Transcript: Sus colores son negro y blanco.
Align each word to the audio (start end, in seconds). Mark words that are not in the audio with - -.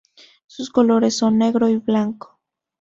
Sus 0.47 0.71
colores 0.71 1.15
son 1.15 1.37
negro 1.37 1.69
y 1.69 1.77
blanco. 1.77 2.39